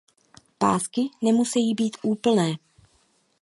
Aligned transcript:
Pásky 0.57 1.09
nemusejí 1.21 1.73
být 1.73 1.97
úplné. 2.03 2.55